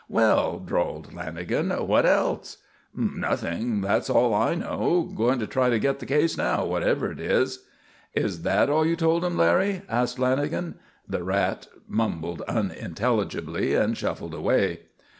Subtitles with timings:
[0.09, 2.57] "Well," drawled Lanagan, "what else?"
[2.91, 3.81] "Nothing.
[3.81, 5.03] That's all I know.
[5.15, 7.65] Going to try to get the case now, whatever it is."
[8.15, 10.73] "Is that all you told him, Larry?" asked Lanagan.
[11.07, 14.79] The Rat mumbled unintelligibly and shuffled away.